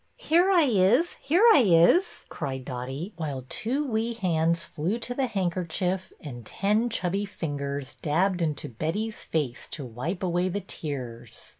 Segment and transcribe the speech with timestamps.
[0.17, 5.27] ''Here I is, here I is!" cried Dotty, while two wee hands flew to the
[5.27, 11.49] handkerchief and ten chubby fingers dabbed into Betty's face to wipe away the tears.